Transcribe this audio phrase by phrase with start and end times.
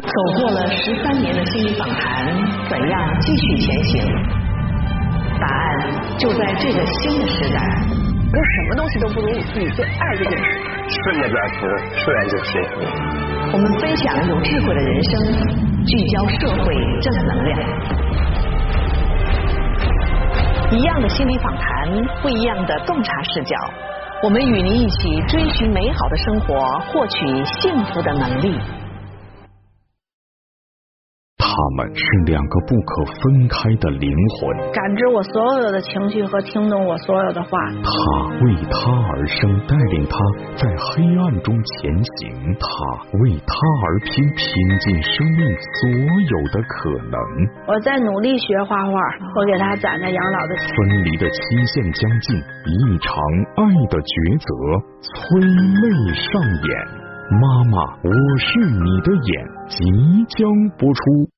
[0.00, 2.26] 走过了十三年的心理访谈，
[2.68, 4.04] 怎样继续前行？
[5.40, 7.60] 答案就在这个新的时代。
[8.30, 10.32] 有什么东西都不如你自己最爱的人。
[10.88, 11.66] 顺着转词，
[11.98, 12.60] 说然就行。
[13.52, 15.12] 我们分享有智慧的人生，
[15.84, 17.58] 聚焦社会正能量。
[20.70, 21.88] 一样的心理访谈，
[22.22, 23.56] 不一样的洞察视角。
[24.22, 28.60] 我们与您一起追寻美好的生活，获取幸福的能力。
[31.58, 34.70] 他们是两个不可分开的灵魂。
[34.70, 37.50] 感知我所有的情绪和听懂我所有的话。
[37.82, 37.90] 他
[38.46, 40.16] 为他而生，带领他
[40.54, 42.30] 在黑暗中前行。
[42.62, 42.68] 他
[43.26, 43.52] 为他
[43.82, 44.46] 而拼，拼
[44.78, 45.90] 尽生命所
[46.30, 47.18] 有的可能。
[47.66, 48.92] 我在努力学画画，
[49.34, 50.76] 我给他攒着养老的钱。
[50.76, 51.40] 分离的期
[51.74, 53.18] 限将近，一场
[53.58, 54.46] 爱的抉择
[55.02, 56.70] 催泪上演。
[57.42, 59.34] 妈妈，我是你的眼，
[59.66, 59.82] 即
[60.38, 61.37] 将播出。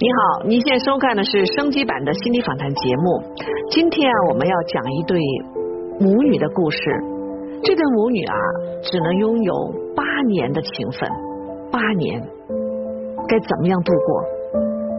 [0.00, 3.20] 你好，您现在收看的是升级版的心理访谈节目。
[3.68, 5.18] 今天啊，我们要讲一对
[5.98, 6.78] 母女的故事。
[7.64, 8.34] 这对母女啊，
[8.80, 9.52] 只能拥有
[9.96, 11.10] 八年的情分，
[11.72, 12.22] 八年
[13.26, 14.22] 该怎么样度过？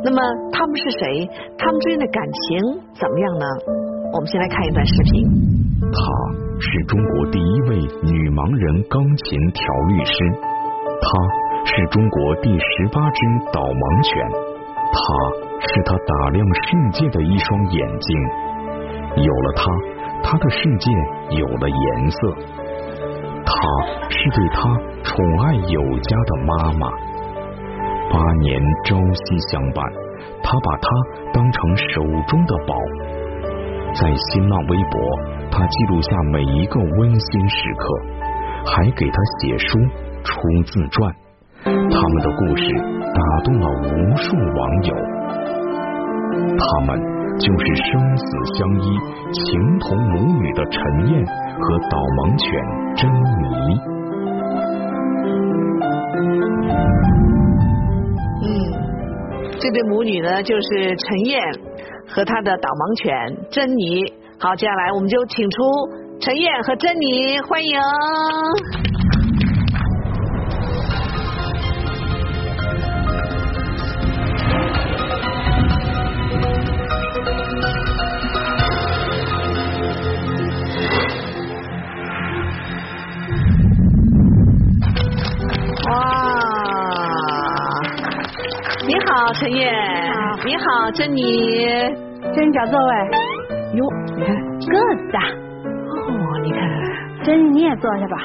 [0.03, 0.19] 那么
[0.51, 1.29] 他们是谁？
[1.57, 2.59] 他们之间的感情
[2.99, 3.45] 怎么样呢？
[4.11, 5.23] 我们先来看一段视频。
[5.95, 5.99] 她。
[6.59, 10.11] 是中国第一位女盲人钢琴调律师，
[10.99, 11.07] 她
[11.63, 13.19] 是中国第十八只
[13.55, 14.11] 导盲犬，
[14.91, 14.99] 她
[15.59, 18.17] 是他打量世界的一双眼睛。
[19.15, 19.63] 有了她，
[20.23, 20.91] 他的世界
[21.37, 22.33] 有了颜色。
[23.45, 23.53] 她
[24.09, 26.89] 是对他宠爱有加的妈妈。
[28.11, 29.85] 八年朝夕相伴，
[30.41, 30.89] 他把她
[31.33, 32.75] 当成手中的宝。
[33.93, 34.99] 在新浪微博。
[35.51, 37.87] 他记录下每一个温馨时刻，
[38.67, 39.79] 还给他写书、
[40.23, 41.11] 出自传。
[41.63, 42.65] 他们的故事
[43.19, 44.95] 打动了无数网友。
[46.57, 46.99] 他们
[47.37, 48.23] 就是生死
[48.57, 48.85] 相依、
[49.33, 50.79] 情同母女的陈
[51.09, 52.47] 燕和导盲犬
[52.95, 53.43] 珍妮。
[58.43, 58.47] 嗯，
[59.59, 61.41] 这对母女呢，就是陈燕
[62.07, 64.13] 和她的导盲犬珍妮。
[64.39, 65.63] 好，接下来我们就请出
[66.21, 67.77] 陈燕和珍妮，欢迎。
[89.29, 89.71] 好，陈燕。
[90.43, 91.21] 你好，珍妮。
[92.33, 92.93] 珍妮找座位。
[93.75, 93.85] 哟，
[94.17, 95.15] 你看，good
[95.85, 98.17] 哦，你看，珍妮你也坐下吧。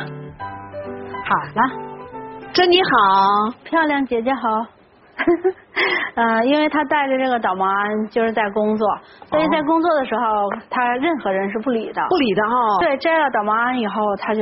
[1.27, 1.71] 好了，
[2.55, 4.65] 珍妮好，漂亮姐姐好。
[6.17, 8.89] 呃，因为他带着这个导盲就是在工作，
[9.29, 12.01] 所以在工作的时候，他任何人是不理的。
[12.09, 12.79] 不理的哈。
[12.81, 14.41] 对，摘了导盲以后，他就。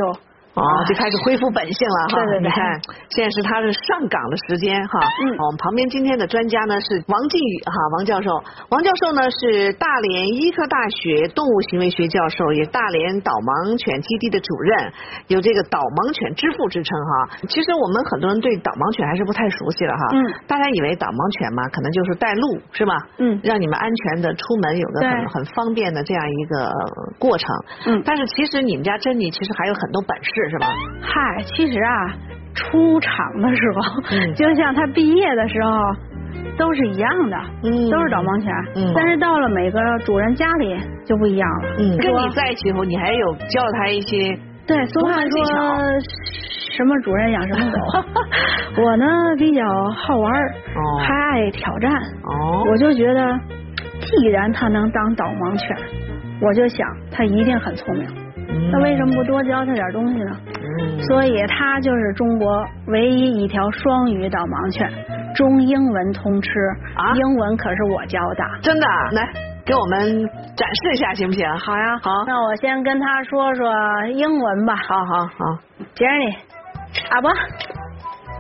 [0.55, 2.21] 哦，就开始恢复本性了哈。
[2.21, 2.45] 对对对。
[2.45, 2.61] 你看，
[3.09, 5.01] 现在是他是上岗的时间哈。
[5.01, 5.33] 嗯。
[5.41, 8.29] 我们旁边今天的专家呢是王靖宇哈，王教授。
[8.69, 14.93] 王教授呢是大连医科大学动物行为学教授，也大连导盲犬基地的主任，
[15.29, 17.41] 有这个导盲犬之父之称哈。
[17.49, 20.03] 其实我们很多人对导盲犬还是不太熟悉了哈。
[20.13, 20.21] 嗯。
[20.47, 22.93] 大家以为导盲犬嘛，可能就是带路是吧？
[23.17, 23.41] 嗯。
[23.41, 26.69] 让你们安全的出门，有个很很方便的这样一个
[27.17, 27.49] 过程。
[27.89, 28.03] 嗯。
[28.05, 30.42] 但是其实你们家珍妮其实还有很多本事。
[30.51, 30.67] 是吧？
[31.01, 32.15] 嗨，其实啊，
[32.55, 34.01] 出厂的时候，
[34.35, 35.71] 就像他毕业的时候，
[36.57, 37.37] 都是一样的，
[37.91, 38.53] 都是导盲犬。
[38.95, 41.69] 但是到了每个主人家里就不一样了。
[41.99, 46.01] 跟你在一起后，你还有教他一些对，俗话说
[46.77, 47.79] 什么主人养什么狗。
[48.83, 50.33] 我呢比较好玩，
[51.05, 51.93] 还爱挑战。
[51.93, 53.39] 哦，我就觉得，
[54.01, 55.77] 既然他能当导盲犬，
[56.41, 58.07] 我就想他一定很聪明。
[58.73, 60.37] 那为什么不多教他点东西呢？
[61.09, 64.91] 所以他就是中国唯一一条双语导盲犬，
[65.35, 66.51] 中英文通吃。
[66.95, 68.45] 啊，英文可是我教的。
[68.63, 68.87] 真的？
[69.13, 69.29] 来，
[69.67, 70.01] 给我们
[70.57, 71.47] 展示一下行不行？
[71.59, 72.25] 好呀，好。
[72.27, 73.73] 那我先跟他说说
[74.15, 74.75] 英文吧。
[74.77, 75.59] 好好好
[75.95, 76.37] ，Jenny，
[77.11, 77.31] 阿伯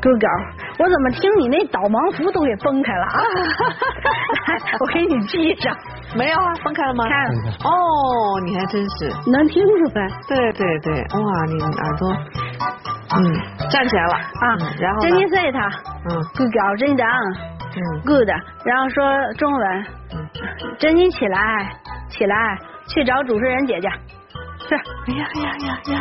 [0.03, 0.43] ，Good girl。
[0.79, 3.17] 我怎么听你那导盲服都给崩开了啊？
[4.51, 5.75] 来，我给你系上。
[6.17, 7.05] 没有啊，分开了吗？
[7.09, 7.31] 开了。
[7.65, 7.73] 哦，
[8.45, 10.07] 你还真是能听出来。
[10.29, 12.13] 对对对，哇，你耳朵，
[13.17, 13.19] 嗯，
[13.71, 14.45] 站起来了啊。
[14.81, 15.61] 然后珍妮 say 他，
[16.11, 18.29] 嗯，good girl，真的，嗯，good。
[18.65, 19.05] 然后说
[19.39, 19.87] 中文，
[20.79, 21.71] 珍妮起来，
[22.09, 22.59] 起来，
[22.89, 23.89] 去找主持人姐姐。
[24.69, 24.75] 是。
[24.75, 25.99] 哎呀呀呀呀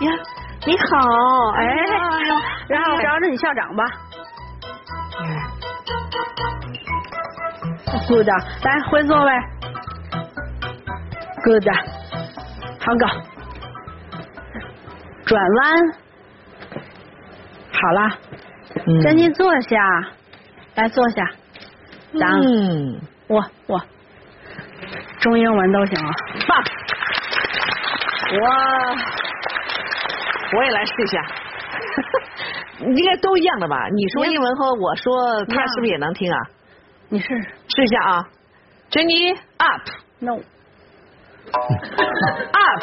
[0.00, 0.12] 呀！
[0.66, 1.66] 你好，哎，
[2.68, 3.84] 然后找找你校长吧。
[8.08, 9.32] Good，来回座位。
[11.44, 11.68] Good，
[12.80, 13.06] 好狗。
[15.26, 15.72] 转弯。
[17.72, 18.10] 好了，
[19.02, 19.78] 珍妮坐下，
[20.76, 21.28] 来坐下。
[22.12, 23.80] 嗯，我我，
[25.20, 26.12] 中英文都行啊。
[26.48, 26.64] 棒。
[28.32, 28.40] 我
[30.56, 31.22] 我也来试一下。
[32.80, 33.86] 应该都一样的吧？
[33.94, 36.38] 你说英文和我说，他是不是也能听啊？
[37.08, 37.26] 你试
[37.68, 37.82] 试。
[37.82, 38.28] 一下啊，
[38.90, 39.82] 珍妮 up
[40.20, 40.34] no
[42.52, 42.82] up，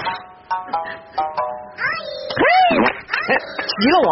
[2.37, 2.43] 嘿，
[3.81, 4.09] 急了我，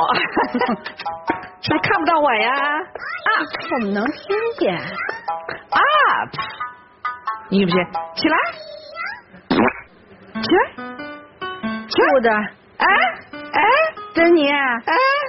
[1.61, 3.47] 是不是看不到我呀？up。
[3.71, 6.29] 我们能听见，up，
[7.49, 7.79] 你信不信？
[8.15, 8.37] 起来，
[10.41, 10.59] 起来，
[11.87, 12.87] 坐着，哎哎，
[14.13, 14.81] 珍妮，哎。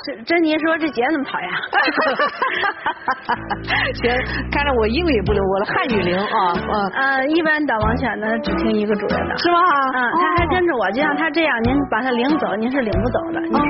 [0.06, 1.50] 珍珍妮说：“这姐怎么讨厌？”
[4.00, 4.10] 行，
[4.50, 6.88] 看来我英语不溜，我的汉语灵啊，嗯。
[6.94, 9.58] 呃，一般导盲犬呢只听一个主人的，是吗？
[9.94, 13.40] 嗯，他还跟着我，就像他这样，您把他领走，您是领不走的。
[13.40, 13.66] 你试试，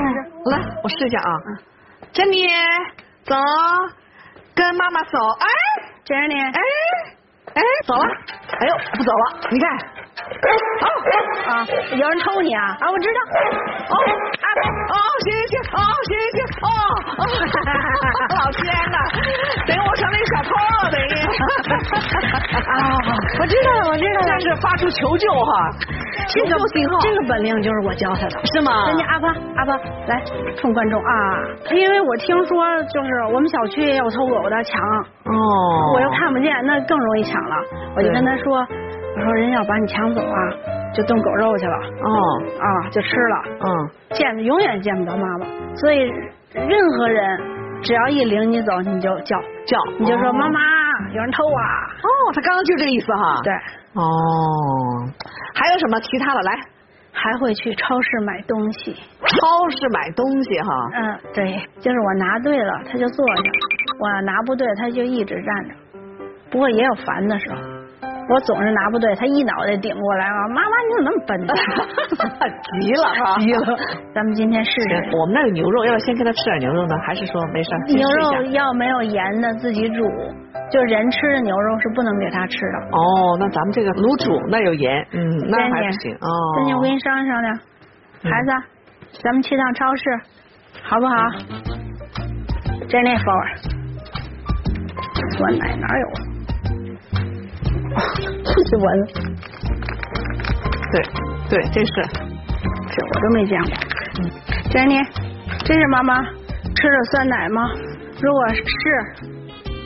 [0.51, 1.33] 来，我试一下啊。
[2.13, 2.47] 珍妮，
[3.25, 3.35] 走，
[4.55, 5.19] 跟妈妈走。
[5.41, 5.47] 哎，
[6.05, 6.53] 珍妮，哎，
[7.55, 8.05] 哎，走了。
[8.05, 8.09] 哎
[8.69, 9.77] 呦，不走了，你看。
[10.21, 11.67] 啊啊！
[11.97, 12.77] 有人偷你啊！
[12.81, 13.21] 啊，我知道。
[13.91, 14.47] 哦啊
[14.91, 14.95] 哦，
[15.25, 15.79] 行行行，哦
[16.09, 16.69] 行行行，哦
[17.19, 17.23] 哦，
[18.39, 18.97] 老天呐，
[19.67, 21.09] 等于我成了一小偷了，等于。
[22.71, 22.73] 啊，
[23.41, 25.71] 我知道了，我知道了，这是发出求救哈，
[26.29, 26.99] 求救信号。
[27.01, 28.87] 这个本领就是我教他的，是吗？
[28.89, 29.77] 人家阿巴阿巴
[30.07, 30.23] 来
[30.57, 31.13] 冲观众啊！
[31.73, 34.81] 因为我听说就是我们小区也有偷狗的抢，
[35.25, 37.57] 哦，我又看不见，那更容易抢了。
[37.97, 38.67] 我就跟他说。
[39.21, 40.39] 我说人要把你抢走啊，
[40.95, 41.77] 就炖狗肉去了。
[41.77, 43.43] 哦啊，就吃了。
[43.61, 45.47] 嗯，见永远见不着妈妈，
[45.77, 45.99] 所以
[46.55, 47.39] 任何人
[47.83, 50.59] 只要一领你走，你就叫叫，你就说妈妈，
[51.13, 51.63] 有人偷啊。
[52.03, 53.41] 哦，他刚刚就这个意思哈。
[53.45, 53.53] 对。
[53.93, 54.03] 哦，
[55.55, 56.41] 还有什么其他的？
[56.41, 56.59] 来，
[57.13, 58.95] 还会去超市买东西。
[58.95, 60.69] 超市买东西哈。
[60.95, 63.43] 嗯，对，就是我拿对了，他就坐下；
[63.99, 65.75] 我拿不对，他就一直站着。
[66.51, 67.61] 不过也有烦的时候。
[68.31, 70.49] 我总是拿不对，他一脑袋顶过来啊！
[70.49, 71.53] 妈妈，你怎么那么笨呢？
[72.81, 73.77] 急了哈，急了。
[74.15, 75.11] 咱们今天试试。
[75.17, 76.95] 我们那有牛肉，要不先给他吃点牛肉呢？
[77.05, 77.71] 还是说没事？
[77.89, 80.05] 牛肉要没有盐的自己煮，
[80.71, 82.79] 就人吃的牛肉是不能给他吃的。
[82.97, 86.15] 哦，那咱们这个卤煮那有盐，嗯，那还不行。
[86.15, 86.29] 哦。
[86.59, 87.59] 那你我跟你商量商量，
[88.23, 88.53] 孩子，
[89.25, 90.03] 咱们去趟超市，
[90.85, 91.15] 好不好？
[92.89, 93.57] 这那份儿，
[95.37, 96.30] 酸奶哪有？
[97.91, 99.07] 出去闻，
[100.93, 101.03] 对
[101.49, 101.93] 对，这是，
[102.89, 103.71] 这我都没见过。
[104.21, 104.31] 嗯，
[104.71, 104.95] 珍妮，
[105.65, 107.71] 这是妈妈吃的酸奶吗？
[108.23, 108.65] 如果是，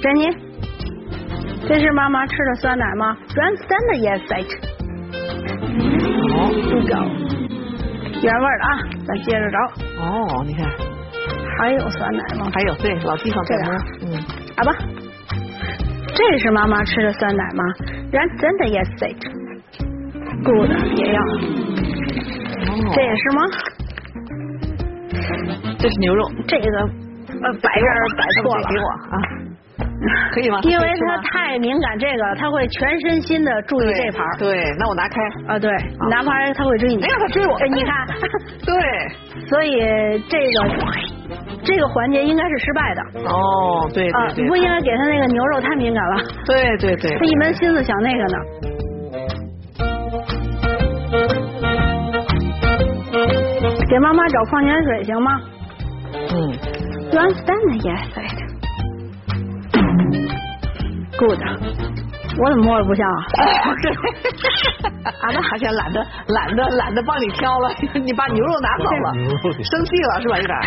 [0.03, 0.29] 珍妮，
[1.67, 4.53] 这是妈妈吃的酸奶吗？Run stand yes right。
[6.33, 6.53] 好，不
[6.87, 6.95] 够，
[8.21, 8.69] 原味的啊，
[9.07, 9.59] 咱接着找。
[10.03, 10.67] 哦，你看，
[11.59, 12.51] 还有酸奶吗？
[12.53, 13.63] 还有，对，老地方这个，
[14.03, 14.23] 嗯，
[14.57, 14.73] 好吧，
[16.15, 17.65] 这是妈妈吃的酸奶吗？
[18.13, 21.21] 然真的 yes it，good 也要，
[22.93, 23.43] 这也是吗？
[25.79, 29.17] 这是牛肉，这个呃摆这儿 摆错了，给我啊，
[30.33, 30.61] 可以吗？
[30.63, 34.25] 因为他太敏感这个，他会全身心的注意这盘。
[34.39, 35.21] 对，那我拿开。
[35.49, 35.71] 啊，对，
[36.11, 36.97] 拿盘他会追你。
[36.99, 38.07] 没有他追我，你看，
[38.65, 38.75] 对，
[39.49, 39.79] 所以
[40.29, 40.63] 这个
[41.65, 43.03] 这个环节应该是失败的。
[43.31, 46.17] 哦，对对对，不应该给他那个牛肉太敏感了。
[46.47, 48.39] 对对对，他一门心思想那个呢。
[53.89, 55.41] 给妈妈找矿泉水行吗？
[56.13, 56.53] 嗯。
[57.13, 58.39] One stand yes it.
[61.17, 61.39] Good.
[62.39, 63.25] 我怎么摸着不像啊？
[65.23, 69.13] 俺们好像懒得懒得懒得帮你挑了，你把牛肉拿走了，
[69.63, 70.39] 生气了是吧？
[70.39, 70.59] 有点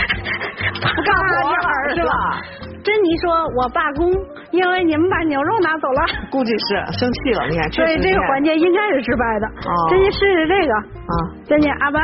[0.96, 1.54] 不 干活
[1.96, 2.42] 是吧？
[2.84, 4.10] 珍妮说我罢工，
[4.52, 6.06] 因为你们把牛肉拿走了。
[6.32, 7.70] 估计是生气了，你看。
[7.72, 9.48] 所以这个环节应该是失败的。
[9.90, 10.74] 珍妮试试这个。
[10.74, 11.14] 啊。
[11.48, 12.00] 珍妮阿爸，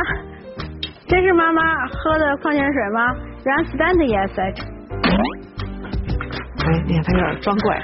[1.08, 3.14] 这是妈妈喝的矿泉水吗？
[3.44, 4.40] 让 stand yes。
[6.66, 7.80] 哎，你看他有点装怪。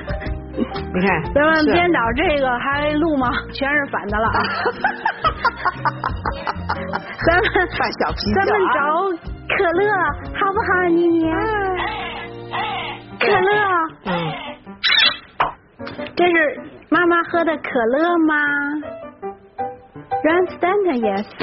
[0.93, 3.31] 你看，咱们编导这个还录吗？
[3.53, 4.39] 全是反的了啊！
[7.27, 7.45] 咱们
[7.77, 8.79] 犯小脾气咱们找
[9.57, 9.81] 可乐
[10.35, 11.25] 好不好，妮妮？
[13.21, 13.49] 可乐。
[14.07, 14.09] 嗯。
[16.17, 18.35] 这是妈妈喝的可乐吗
[20.23, 21.27] ？Run stand yes。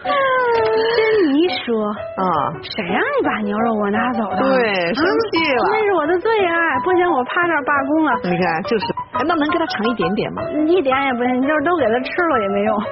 [0.00, 0.98] 珍
[1.32, 2.24] 妮说啊，
[2.62, 4.36] 谁让你把牛肉我拿走的？
[4.42, 5.68] 对，生气了。
[5.70, 6.54] 那是我的最爱，
[6.84, 8.12] 不行，我趴这儿罢工了。
[8.24, 8.86] 你看，就是，
[9.26, 10.42] 那能给他尝一点点吗？
[10.66, 12.76] 一点也不行，你就是都给他吃了也没用。
[12.76, 12.82] 哦，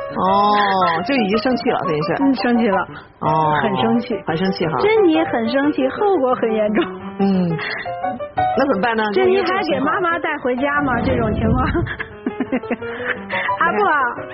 [1.06, 2.14] 就已经生气了，等于是。
[2.20, 2.78] 嗯，生气了。
[3.20, 4.78] 哦，很生气，很生气哈。
[4.80, 6.84] 珍妮很生气，后果很严重。
[7.20, 7.58] 嗯，
[8.56, 9.04] 那怎么办呢？
[9.12, 11.00] 这你还给妈妈带回家吗？
[11.04, 11.66] 这种情况。
[13.60, 13.78] 阿布，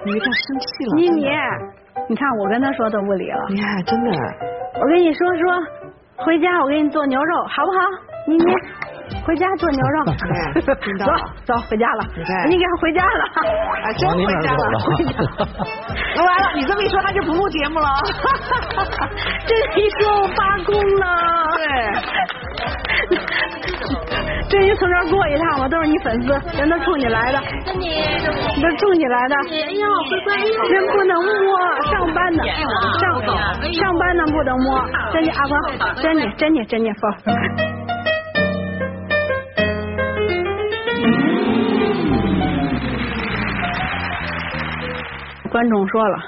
[0.05, 0.97] 你看生气了。
[0.97, 1.29] 妮妮。
[2.09, 3.47] 你看，我跟他说都不理了。
[3.49, 4.11] 你看，真的。
[4.81, 5.63] 我跟你说说，
[6.17, 7.79] 回家我给你做牛肉，好不好？
[8.27, 8.45] 妮妮，
[9.25, 10.05] 回家做牛肉。
[10.99, 11.07] 走
[11.45, 12.05] 走，回家了。
[12.49, 13.25] 你给他回家了。
[13.83, 14.59] 啊，真回家了。
[16.17, 17.89] 那 完了，你这么一说，他就不录节目了。
[19.47, 21.05] 这一说我罢工了。
[21.57, 21.65] 对。
[24.49, 29.35] 这一从这儿过一趟，我都是你粉丝，人都冲你来的，都冲你来的。
[29.51, 30.37] 哎呀，乖乖，
[30.69, 31.59] 人不能摸，
[31.91, 32.45] 上班呢，
[33.01, 33.03] 上
[33.73, 34.87] 上班呢不能摸。
[35.13, 37.84] 真的阿光，珍妮珍妮珍妮放。
[45.55, 46.19] 观众说了。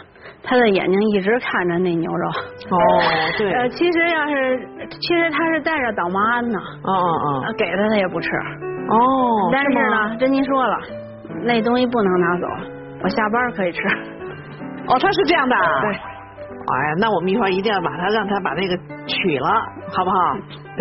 [0.48, 2.28] 他的眼睛一直看着那牛肉。
[2.28, 2.78] 哦，
[3.36, 3.52] 对。
[3.52, 6.58] 呃，其实要是，其实他是带着导盲鞍呢。
[6.84, 7.54] 哦哦哦。
[7.58, 8.30] 给他他也不吃。
[8.30, 9.50] 哦。
[9.50, 10.78] 但是呢，珍妮说了，
[11.42, 12.46] 那东西不能拿走，
[13.02, 13.80] 我下班可以吃。
[14.86, 15.56] 哦，他是这样的。
[15.82, 15.98] 对。
[16.66, 19.48] 哎呀，那我们一会儿一定要把他让他把那个取了，
[19.94, 20.16] 好不好？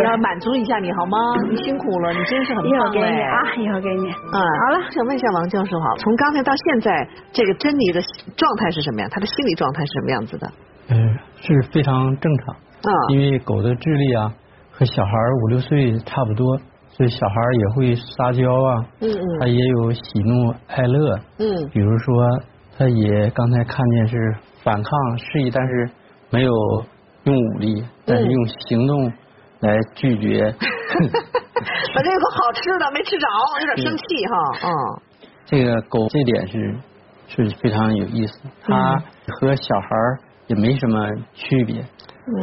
[0.04, 1.18] 要满足一下你好吗？
[1.50, 4.10] 你辛苦了，你真是很棒一会儿给你啊，一会儿给你。
[4.10, 8.02] 嗯，好了，想问一下王教授哈，从刚才到现在，这个珍妮的
[8.36, 9.10] 状态是什么样？
[9.12, 10.52] 她的心理状态是什么样子的？
[10.90, 12.56] 嗯，是非常正常。
[12.56, 12.92] 啊。
[13.10, 14.34] 因为狗的智力啊
[14.72, 15.12] 和小孩
[15.44, 16.58] 五六岁差不多，
[16.90, 18.86] 所以小孩也会撒娇啊。
[19.02, 19.40] 嗯嗯。
[19.40, 21.20] 他也有喜怒哀乐。
[21.38, 21.70] 嗯。
[21.72, 22.14] 比如说，
[22.78, 24.36] 他也刚才看见是。
[24.66, 25.90] 反抗示意，但是
[26.32, 26.52] 没有
[27.24, 29.14] 用武力，但是用行动
[29.60, 30.52] 来拒绝。
[30.52, 33.28] 反正有个好吃的没吃着，
[33.62, 34.36] 有点生气哈。
[34.64, 34.70] 嗯。
[35.46, 36.76] 这个狗这点是
[37.28, 38.96] 是非常有意思，它
[39.28, 39.90] 和小孩
[40.48, 41.86] 也没什么区别，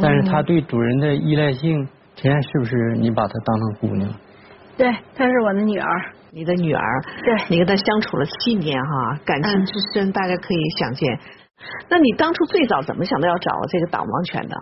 [0.01, 4.09] 但是它对主人的依赖性，陈燕是不是你把它当成姑娘？
[4.77, 5.87] 对，她是我的女儿。
[6.31, 7.01] 你的女儿。
[7.23, 7.35] 对。
[7.49, 11.19] 你跟她相处了七年哈，感情之深，大家可以想见。
[11.89, 14.55] 那你当初最早怎么想到要找这个导盲犬的？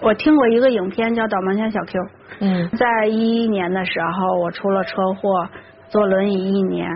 [0.00, 2.00] 我听过一个影片叫《导盲犬小 Q》。
[2.40, 2.68] 嗯。
[2.78, 5.46] 在一一年的时候，我出了车祸，
[5.88, 6.88] 坐轮椅一年，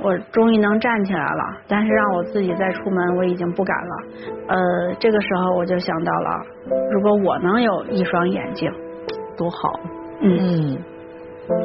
[0.00, 1.56] 我终于能站起来了。
[1.68, 3.94] 但是让我自己再出门，我已经不敢了。
[4.48, 6.42] 呃，这个时候我就想到了，
[6.90, 8.70] 如果我能有一双眼睛，
[9.36, 9.80] 多好。
[10.20, 10.76] 嗯。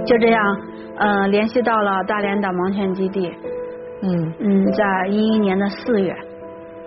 [0.05, 0.62] 就这样，
[0.98, 3.34] 呃，联系到了大连导盲犬基地。
[4.03, 4.34] 嗯。
[4.39, 6.15] 嗯，在一一年的四月。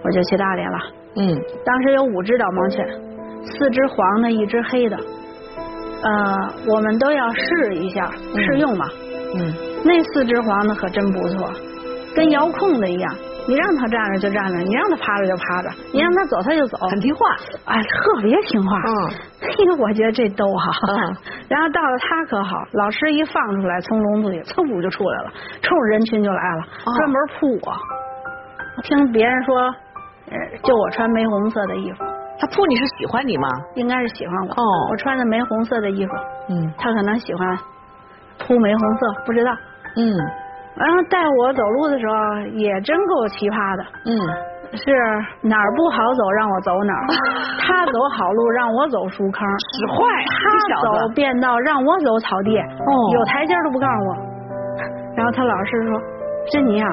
[0.05, 0.79] 我就去大连了。
[1.17, 2.87] 嗯，当时有五只导盲犬，
[3.45, 4.97] 四只黄的，一只黑的。
[4.97, 8.87] 呃，我们都要试一下试用嘛。
[9.37, 9.55] 嗯。
[9.85, 11.51] 那四只黄的可真不错，
[12.15, 13.15] 跟遥控的一样，
[13.47, 17.27] 你让它站着就站着，你让它趴着就趴着，你让它走它就走，很听话。
[17.67, 18.77] 哎，特别听话。
[18.79, 19.11] 嗯。
[19.43, 20.71] 嘿，我觉得这都好。
[20.89, 21.17] 嗯。
[21.49, 25.31] 然后到了它可好，老师一放出来，从笼子里嗖就出来了，
[25.63, 26.63] 冲着人群就来了，
[26.97, 27.73] 专门扑我。
[28.77, 29.73] 我听别人说。
[30.63, 32.05] 就我穿玫红色的衣服，
[32.39, 33.49] 他扑你是喜欢你吗？
[33.75, 34.53] 应该是喜欢我。
[34.53, 36.13] 哦，我穿的玫红色的衣服，
[36.51, 37.59] 嗯，他可能喜欢
[38.39, 39.51] 扑玫红色，不知道。
[39.97, 40.03] 嗯，
[40.77, 42.15] 然后带我走路的时候
[42.57, 43.85] 也真够奇葩的。
[44.07, 44.13] 嗯，
[44.73, 44.91] 是
[45.43, 47.07] 哪儿不好走让我走哪儿，
[47.61, 49.47] 他走好路让我走树坑，
[49.77, 50.01] 使坏，
[50.33, 54.17] 他走便道让我走草地，哦，有台阶都不告诉我。
[55.15, 56.01] 然后他老是说
[56.51, 56.89] ：“珍妮啊。”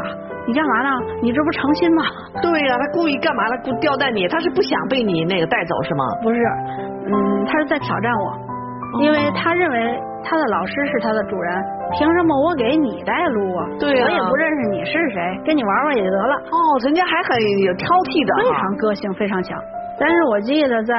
[0.49, 0.89] 你干嘛呢？
[1.21, 2.01] 你这不成心吗？
[2.41, 3.55] 对呀，他故意干嘛呢？
[3.63, 6.03] 故吊带你，他是不想被你那个带走是吗？
[6.23, 6.41] 不是，
[7.05, 8.33] 嗯，他是在挑战我，
[9.05, 11.53] 因为他认为他的老师是他的主人，
[11.93, 13.61] 凭什么我给你带路啊？
[13.79, 16.35] 对呀，我也不认识你是谁，跟你玩玩也就得了。
[16.49, 19.53] 哦，人家还很有挑剔的，非常个性，非常强。
[19.99, 20.95] 但是我记得在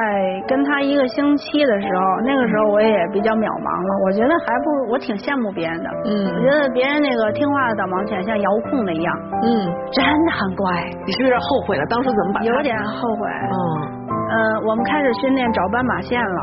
[0.47, 3.91] 跟他一个星期的时候，那个时候我也比较渺茫了。
[4.05, 5.89] 我觉得还不如我挺羡慕别人的。
[6.05, 6.29] 嗯。
[6.29, 9.09] 我觉得别人那个听话的导盲犬像遥控的一样。
[9.41, 9.65] 嗯。
[9.89, 10.69] 真的很乖。
[11.05, 11.83] 你是不是有点后悔了？
[11.89, 12.41] 当时怎么把？
[12.45, 13.25] 有点后悔。
[13.49, 13.57] 嗯。
[14.05, 14.37] 呃，
[14.69, 16.39] 我们开始训练找斑马线了，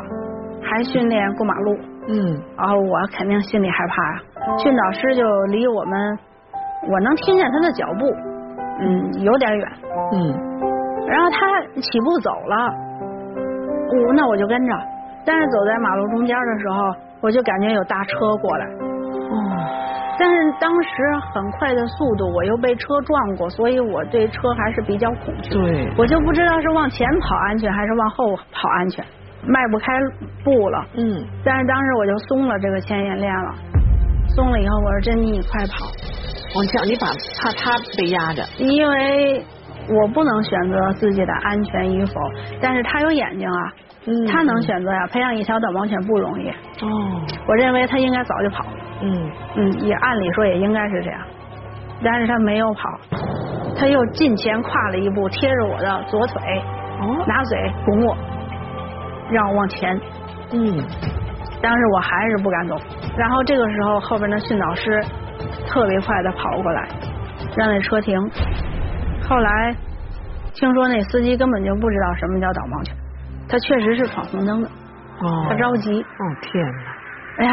[0.61, 1.79] 还训练过马路。
[2.11, 2.43] 嗯。
[2.59, 4.15] 然后我肯定心里害怕呀。
[4.59, 6.19] 训导师就离我们，
[6.91, 8.05] 我能听见他的脚步，
[8.83, 9.69] 嗯，有点远。
[10.13, 10.35] 嗯。
[11.09, 12.71] 然后他起步走了，
[14.07, 14.73] 我那我就跟着，
[15.25, 19.35] 但是走在马路中间的时候，我就感觉有大车过来，哦，
[20.19, 20.91] 但是当时
[21.33, 25.51] 很快的速度，我又被车撞过，所以我对车还是比较恐惧。
[25.51, 29.05] 对，我就不知道是往前跑安全还是往后跑安全，
[29.47, 29.93] 迈不开
[30.45, 30.85] 步了。
[30.95, 31.25] 嗯。
[31.43, 33.55] 但是当时我就松了这个牵引链了，
[34.37, 35.87] 松了以后，我说珍妮，你快跑！
[36.57, 37.07] 我叫你把
[37.41, 39.45] 怕他被压着，因为
[39.89, 42.13] 我不能选择自己的安全与否，
[42.61, 43.73] 但是他有眼睛啊，
[44.31, 45.07] 他能选择呀。
[45.07, 46.49] 培养一条导盲犬不容易。
[46.49, 47.21] 哦。
[47.47, 48.71] 我认为他应该早就跑了。
[49.01, 51.21] 嗯嗯，也按理说也应该是这样，
[52.05, 52.83] 但是他没有跑，
[53.79, 56.63] 他又近前跨了一步，贴着我的左腿，
[57.01, 58.17] 哦拿嘴拱我，
[59.31, 59.99] 让我往前。
[60.53, 60.85] 嗯，
[61.63, 62.77] 当时我还是不敢走。
[63.17, 65.01] 然后这个时候后边的训导师
[65.67, 66.89] 特别快的跑过来，
[67.57, 68.19] 让那车停。
[69.29, 69.77] 后来
[70.55, 72.97] 听说那司机根本就不知道什么叫导盲犬，
[73.49, 74.71] 他确实是闯红灯的，
[75.49, 76.01] 他着急。
[76.01, 76.95] 哦天哪！
[77.39, 77.53] 哎呀，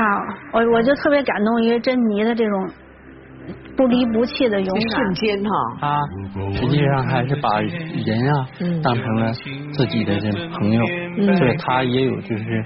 [0.53, 2.70] 我我就特别感动于珍妮的这种
[3.77, 4.89] 不离不弃的勇敢。
[4.89, 6.00] 瞬间哈，啊
[6.53, 8.48] 实际上还是把人啊
[8.82, 9.32] 当成了
[9.74, 10.84] 自己的这朋友，
[11.38, 12.65] 所以他也有就是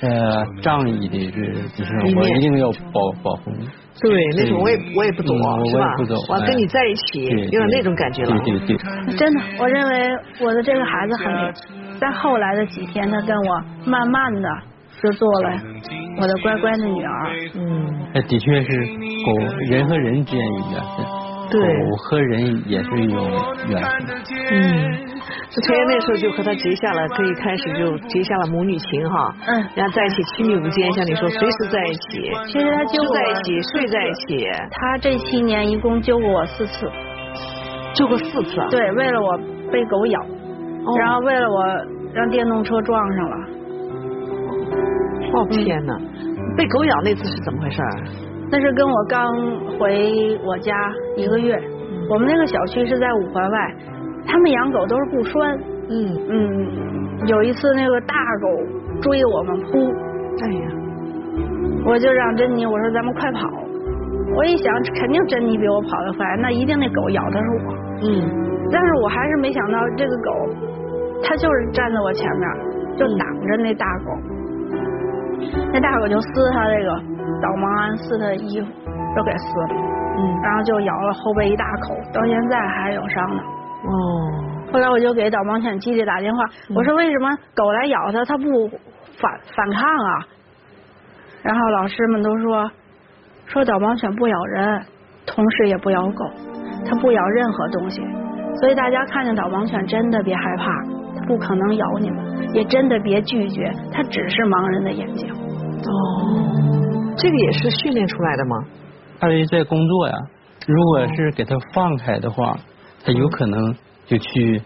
[0.00, 3.68] 呃仗义的这就是我一定要保保护你。
[4.00, 5.36] 对，那种我也我也不懂，
[5.66, 5.94] 是吧？
[6.28, 8.38] 我要跟你在一起，有点那种感觉了。
[8.40, 9.16] 对对对。
[9.16, 11.54] 真的，我认为我的这个孩子很，
[12.00, 14.48] 在后来的几天，他跟我慢慢的。
[15.02, 15.50] 就做了
[16.16, 18.86] 我的乖乖的女儿，嗯，那的确是
[19.26, 19.34] 狗
[19.68, 21.04] 人和人之间应该是，对，
[21.50, 23.20] 狗和人也是一种
[23.68, 23.90] 缘分，
[24.50, 24.92] 嗯，
[25.50, 36.90] 这陈爷那时候就和他结下了，可以开始就结下了母女情哈，嗯，然后在一起亲密无间，像你说随时在一起，其实他揪在一起，睡在一起，他这七年一共揪过我四次，
[37.94, 39.38] 揪过四次啊，对，为了我
[39.70, 40.20] 被狗咬，
[40.98, 41.64] 然后为了我
[42.12, 43.36] 让电动车撞上了。
[45.36, 45.98] 哦天哪！
[46.56, 47.82] 被狗咬那次是怎么回事？
[48.54, 49.34] 那是跟我刚
[49.80, 50.72] 回我家
[51.16, 51.60] 一个月，
[52.08, 53.74] 我们那个小区是在五环外，
[54.24, 55.58] 他们养狗都是不拴。
[55.90, 58.48] 嗯嗯，有一次那个大狗
[59.02, 59.92] 追我们扑，
[60.40, 60.70] 哎呀，
[61.84, 63.50] 我就让珍妮我说咱们快跑。
[64.36, 67.74] 我一想肯定珍妮比我跑得快，那一定那狗咬的是我。
[68.06, 68.22] 嗯，
[68.70, 70.30] 但是我还是没想到这个狗，
[71.24, 72.48] 它就是站在我前面，
[72.96, 74.12] 就挡着那大狗。
[75.72, 77.02] 那大狗就撕他这个
[77.42, 78.66] 导盲鞍，撕的衣服，
[79.16, 79.74] 都给撕了。
[80.16, 83.42] 嗯，然后就咬了后背一大口，到现在还有伤呢。
[83.84, 83.90] 哦。
[84.72, 88.68] 后来我就给导盲犬基地打电话，我说为什么狗来咬它，它不
[89.20, 90.26] 反反抗啊？
[91.42, 92.70] 然后老师们都说，
[93.46, 94.82] 说导盲犬不咬人，
[95.26, 96.24] 同时也不咬狗，
[96.88, 98.00] 它不咬任何东西。
[98.60, 100.64] 所以大家看见导盲犬真的别害怕，
[101.16, 105.30] 它不可能咬你们，也真的别拒绝，它只是盲人的眼睛。
[105.30, 106.82] 哦，
[107.16, 108.56] 这个也是训练出来的吗？
[109.20, 110.14] 他在工作呀，
[110.66, 112.56] 如果是给他放开的话，
[113.04, 113.74] 他有可能
[114.04, 114.60] 就去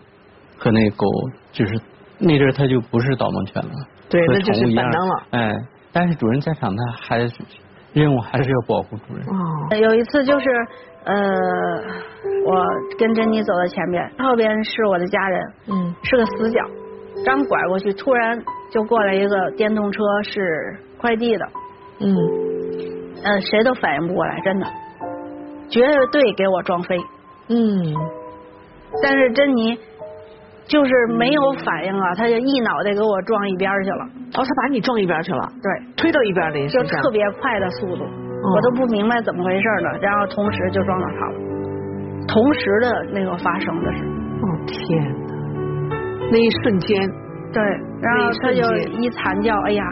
[0.56, 1.06] 和那狗，
[1.52, 1.80] 就是
[2.18, 3.70] 那阵他就不是导盲犬了，
[4.08, 5.22] 对，那就是本能了。
[5.30, 5.54] 哎，
[5.92, 7.32] 但是主人在场，他还是
[7.92, 9.24] 任务还是要保护主人。
[9.26, 10.46] 哦，有一次就是
[11.04, 11.14] 呃，
[12.46, 12.64] 我
[12.98, 16.60] 跟珍妮走在前面，后边是我的家人，嗯，是个死角，
[17.24, 20.78] 刚拐过去，突然就过来一个电动车，是。
[21.00, 21.46] 快递的，
[22.00, 22.14] 嗯，
[23.24, 24.66] 呃，谁都反应不过来，真的，
[25.68, 25.80] 绝
[26.12, 26.96] 对给我撞飞，
[27.48, 27.92] 嗯，
[29.02, 29.76] 但是珍妮
[30.66, 41.34] 就是没有反应啊，他就一脑袋给我撞一边去了，哦，他把你撞一边去了，对，推到一边的，就特别快的速度，我都不明白怎么回事呢，然后同时就撞到他了，
[42.28, 45.96] 同时的那个发生的是，哦天哪，
[46.30, 47.10] 那一瞬间，
[47.52, 47.62] 对，
[48.00, 48.62] 然后他就
[49.00, 49.84] 一惨叫，哎呀。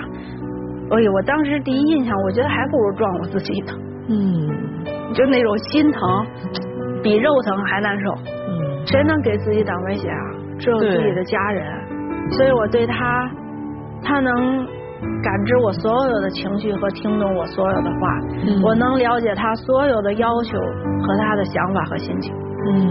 [0.90, 3.72] 哎呦，我当时第一印象，我觉得还不如撞我自己呢。
[4.08, 4.48] 嗯，
[5.12, 6.26] 就那种心疼，
[7.02, 8.12] 比肉疼还难受。
[8.14, 10.24] 嗯，谁能给自己挡危险啊？
[10.58, 11.66] 只有自己的家人。
[12.30, 13.30] 所以我对他，
[14.02, 14.66] 他能
[15.22, 18.20] 感知我所有的情绪和听懂我所有的话，
[18.62, 22.34] 我能了解他所有的要求和他的想法和心情。
[22.68, 22.86] 嗯，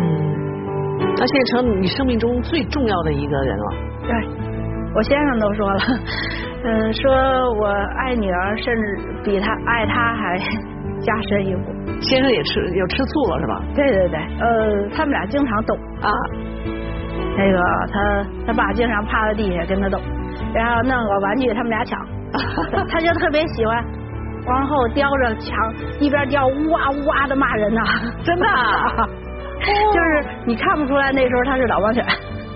[1.18, 3.66] 他现在成你生命中最重要的一个人了。
[4.04, 4.10] 对，
[4.96, 5.80] 我先生都说了。
[6.64, 7.12] 嗯，说
[7.60, 7.68] 我
[8.00, 10.38] 爱女儿，甚至比他爱他还
[11.02, 11.74] 加深一步。
[12.02, 13.62] 先生也吃，有吃醋了是吧？
[13.76, 16.10] 对对对，呃，他们俩经常斗啊。
[17.38, 17.60] 那个
[17.92, 20.00] 他他爸经常趴在地下跟他斗，
[20.54, 22.00] 然后弄个玩具他们俩抢，
[22.90, 23.84] 他就特别喜欢
[24.48, 27.82] 往后叼着抢，一边叼呜哇呜哇的骂人呐，
[28.24, 28.46] 真的，
[29.94, 32.04] 就是你看不出来那时候他是导盲犬。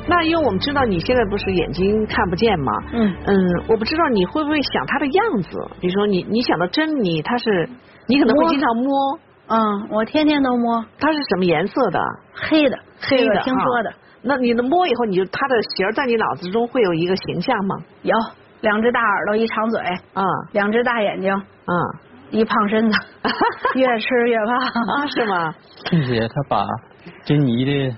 [0.10, 2.74] 那因为我们知道你现在不是眼睛看不见吗？
[2.92, 3.36] 嗯嗯，
[3.70, 7.70] 我不知道你会不会想他的样子，比如说你你想到珍妮，他是
[8.08, 10.84] 你可能会经常摸，嗯，我天天都摸。
[11.00, 12.00] 它是什么颜色的？
[12.34, 13.42] 黑的，黑的。
[13.42, 13.94] 听说的。
[14.22, 17.76] 那你的摸以后，你就它的形在你脑子中会有一个形象吗？
[18.02, 18.16] 有，
[18.62, 19.80] 两只大耳朵，一长嘴，
[20.16, 21.74] 嗯，两只大眼睛，嗯，
[22.32, 22.98] 一胖身子，
[23.80, 25.08] 越吃越胖啊？
[25.16, 25.54] 是吗？
[25.90, 26.66] 并且他把
[27.24, 27.96] 珍妮的，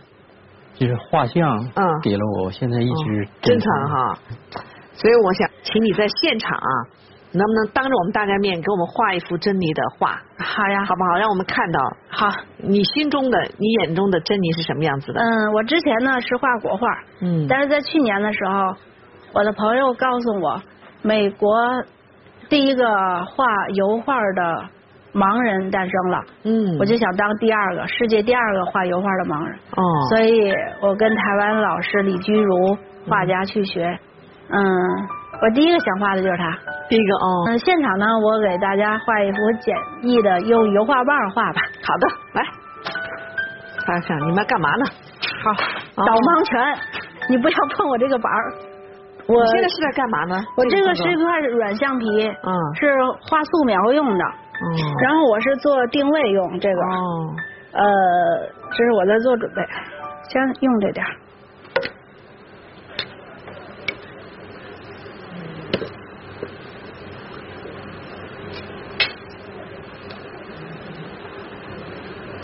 [0.81, 4.17] 就是画像，嗯，给了我，现在一直珍藏哈。
[4.95, 6.69] 所以我想请你在现场啊，
[7.33, 10.19] 能不能当着我们大家面给我们画一幅珍妮的画？
[10.39, 11.19] 好呀，好不好？
[11.19, 11.79] 让我们看到。
[12.09, 15.21] 好，你心中的、你眼中的珍妮是什么样子的？
[15.21, 16.87] 嗯，我之前呢是画国画，
[17.19, 18.75] 嗯，但是在去年的时候，
[19.33, 20.59] 我的朋友告诉我，
[21.03, 21.83] 美国
[22.49, 22.87] 第一个
[23.25, 24.65] 画油画的
[25.13, 33.99] 盲人诞生了，嗯，我就想当第二个世界第二个画油画的盲人，哦，所以我跟台湾老师李居如画家去学。
[34.53, 34.63] 嗯，
[35.41, 37.43] 我第一个想画的就是他，第一个哦。
[37.47, 41.61] 嗯，现场呢，我给大家画一幅简易的，用油画棒画吧。
[41.83, 42.43] 好的，来，
[43.85, 44.85] 大家看，你们要干嘛呢？
[45.43, 45.51] 好，
[46.05, 46.77] 导盲犬，
[47.29, 48.53] 你不要碰我这个板儿。
[49.27, 50.35] 我现在是在干嘛呢？
[50.57, 52.93] 我这个是一块软橡皮，嗯，是
[53.29, 54.25] 画素描用的。
[54.61, 54.65] 嗯。
[55.01, 56.81] 然后我是做定位用这个。
[56.81, 57.35] 哦。
[57.73, 57.81] 呃，
[58.71, 59.65] 这是我在做准备，
[60.27, 61.05] 先用这点。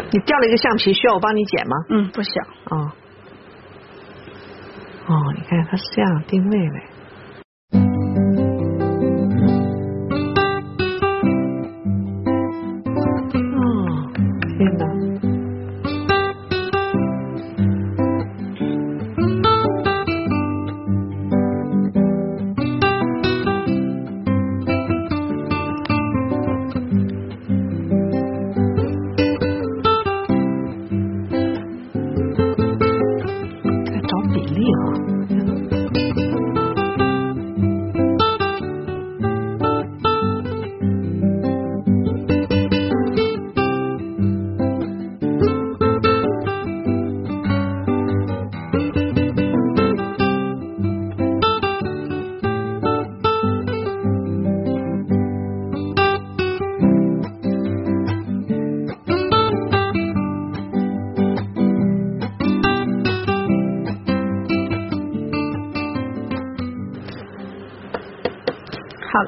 [0.10, 1.76] 你掉了一个橡皮，需要我帮你捡吗？
[1.90, 2.78] 嗯，不需要。
[2.78, 2.92] 哦，
[5.08, 6.97] 哦，你看它是这样定位的。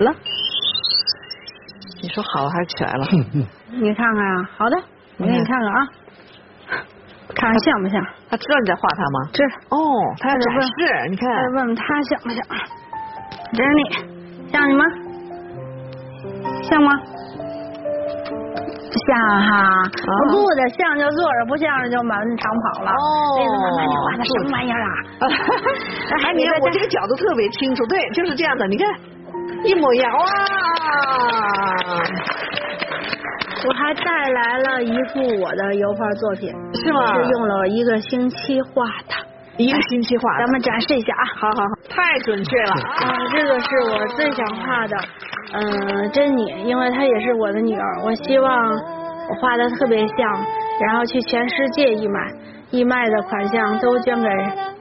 [0.04, 0.14] 了，
[2.02, 3.06] 你说好了还是起来了？
[3.72, 4.78] 你看看啊，好的，
[5.18, 5.88] 我给你看看啊，
[7.36, 8.02] 看看像不像？
[8.30, 9.30] 他知道你在画他吗？
[9.34, 9.78] 知哦，
[10.20, 10.70] 他要展示，
[11.10, 11.30] 你看。
[11.30, 12.44] 再问问他像不像？
[13.54, 14.84] 这是你，像你吗？
[16.64, 16.92] 像吗？
[19.08, 19.84] 像哈，
[20.32, 22.92] 不的像就坐着，不像就满场跑了。
[22.92, 24.90] 哦，妈妈，你画的什么玩意儿啊？
[26.26, 28.88] 哎，你看 我这个角度特别清楚，对，就是这样的，你看。
[29.64, 30.26] 一模一样哇！
[33.68, 37.14] 我还带来了一幅我的油画作品，是吗？
[37.14, 39.14] 是用了一个星期画的，
[39.58, 41.26] 一个星期画，咱们展示一下啊！
[41.36, 43.28] 好好好，太准确了啊！
[43.32, 44.98] 这个是我最想画的，
[45.54, 48.72] 嗯，珍妮，因为她也是我的女儿，我希望
[49.30, 50.18] 我画的特别像，
[50.82, 52.20] 然后去全世界义卖，
[52.72, 54.28] 义卖的款项都捐给。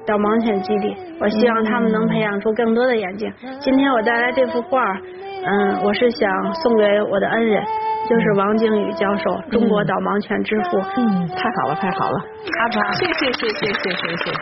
[0.09, 3.31] 导盲犬基地，我希望他们能培养出更多的眼睛。
[3.61, 4.99] 今天我带来这幅画，
[5.45, 7.63] 嗯，我是想送给我的恩人，
[8.09, 10.81] 就是王靖宇教授，中国导盲犬之父。
[10.97, 12.19] 嗯，太好了，太好了，
[12.59, 14.33] 阿爸，谢谢谢谢谢谢谢，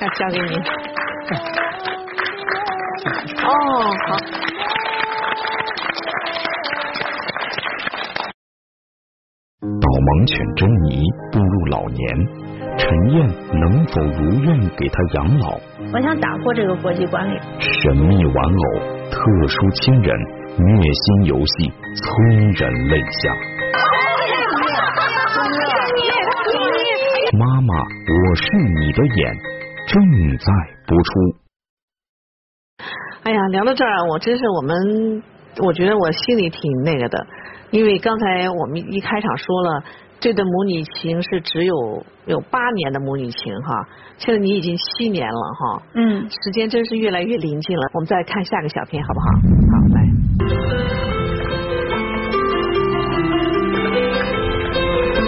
[0.00, 0.56] 那交给你。
[3.46, 3.48] 哦，
[4.08, 4.18] 好。
[9.62, 10.98] 导盲犬珍妮
[11.32, 12.42] 步入老年。
[12.78, 13.28] 陈燕
[13.60, 15.58] 能否如愿给他养老？
[15.92, 17.38] 我想打破这个国际惯例。
[17.58, 20.18] 神秘玩偶，特殊亲人，
[20.56, 22.06] 虐心游戏，催
[22.52, 23.34] 人泪下。
[27.38, 29.36] 妈妈，我是你的眼，
[29.86, 30.02] 正
[30.38, 30.46] 在
[30.86, 31.10] 播出。
[33.24, 35.22] 哎呀，聊到这儿，我真是我们，
[35.62, 37.26] 我觉得我心里挺那个的，
[37.70, 39.84] 因为刚才我们一开场说了。
[40.22, 41.74] 这对母女情是只有
[42.26, 47.82] 有八年的母女情哈，现在你已经七年了哈，嗯，时间真是越来越临近了。
[47.92, 49.26] 我们再看下个小片好不好？
[49.26, 50.00] 好，来。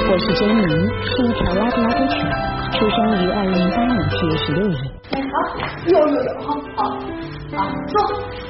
[0.07, 0.62] 我是珍妮，
[1.02, 2.30] 是一条拉布拉多犬，
[2.70, 4.76] 出生于二零零八年七月十六日。
[5.11, 5.35] 哎，好，
[5.88, 6.54] 有有有，好
[7.86, 7.94] 坐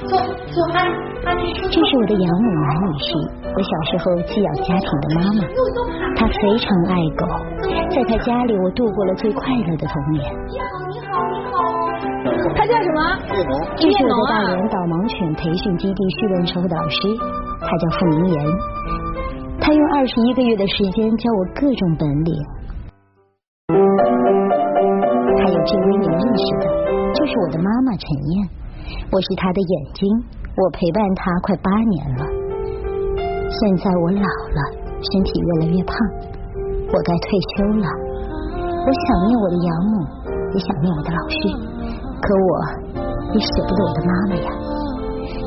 [0.09, 0.17] 坐
[0.53, 0.77] 坐，安
[1.25, 1.37] 安
[1.71, 3.09] 这是我的养母南女士，
[3.55, 5.41] 我小时候寄养家庭的妈妈，
[6.17, 7.27] 她非常爱狗，
[7.91, 10.25] 在她家里我度过了最快乐的童年。
[10.49, 11.53] 你好，你好，你好。
[12.57, 13.01] 他叫什么？
[13.77, 16.99] 这是我的大连导盲犬培训基地训练手导师，
[17.61, 18.47] 他叫付明言，
[19.61, 22.33] 他用二十一个月的时间教我各种本领。
[25.37, 26.65] 还有这位您认识的，
[27.13, 28.49] 就是我的妈妈陈燕。
[29.11, 30.05] 我是他的眼睛，
[30.57, 32.23] 我陪伴他快八年了。
[33.49, 34.61] 现在我老了，
[35.01, 35.95] 身体越来越胖，
[36.93, 37.87] 我该退休了。
[38.85, 39.93] 我想念我的养母，
[40.53, 41.39] 也想念我的老师，
[42.21, 42.49] 可我
[43.33, 44.51] 也舍不得我的妈妈呀。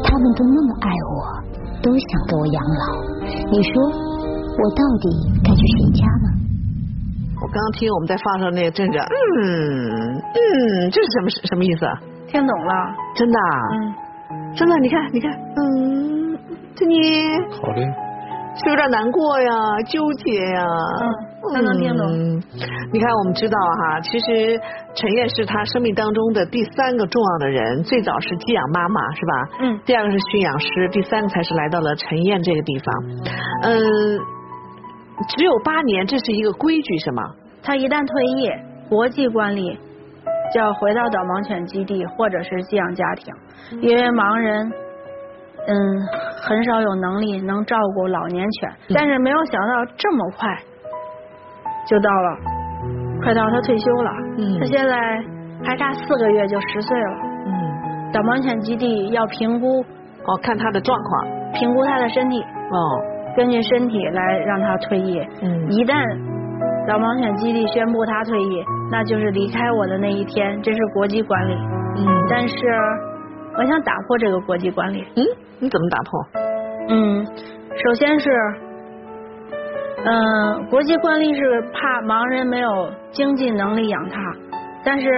[0.04, 1.18] 他们都那么爱我，
[1.84, 2.84] 都想给我养老。
[3.52, 5.06] 你说我到底
[5.44, 6.28] 该去谁家呢？
[7.40, 11.94] 我刚刚听我们在放上那个阵阵，嗯嗯，这是什么什么意思啊？
[12.28, 12.74] 听懂了，
[13.16, 13.40] 真的，
[13.72, 16.38] 嗯，真的，你看，你看，嗯，
[16.76, 17.00] 这你
[17.62, 17.82] 好嘞，
[18.56, 19.52] 是有点难过呀，
[19.88, 20.66] 纠结呀，
[21.02, 22.06] 嗯，他能听懂。
[22.92, 24.60] 你看，我们知道哈，其实
[24.94, 29.50] 陈燕是他生命当中的第三个重要的人，最早是寄养妈妈，是吧？
[29.62, 29.80] 嗯。
[29.86, 32.94] 第二个是驯养师，第三个才是来到了陈燕这个地方。
[33.64, 33.80] 嗯，
[35.30, 37.24] 只有八年，这是一个规矩，是吗？
[37.64, 38.52] 他一旦退役，
[38.90, 39.80] 国际惯例。
[40.54, 43.34] 就要回到导盲犬基地或者是寄养家庭，
[43.82, 44.72] 因为盲人
[45.68, 45.74] 嗯
[46.42, 50.58] 很少有能力能照顾老年犬，但是没有想到这么快
[51.86, 52.38] 就到了，
[53.22, 54.12] 快到他退休了，
[54.60, 55.22] 他现在
[55.64, 59.82] 还差四个月就十岁了，嗯，导盲犬基地要评估
[60.26, 62.78] 哦看他的状况，评估他的身体哦，
[63.36, 66.27] 根据身体来让他退役，嗯，一旦。
[66.88, 71.54] 导盲犬基地宣布他退役，那就是离开我的那一天，这是国际惯例。
[71.98, 72.56] 嗯，但是
[73.58, 75.04] 我想打破这个国际惯例。
[75.18, 75.24] 嗯，
[75.60, 76.26] 你怎么打破？
[76.88, 77.26] 嗯，
[77.76, 78.30] 首先是，
[80.06, 84.22] 嗯，国际惯例是怕盲人没有经济能力养它，
[84.86, 85.10] 但是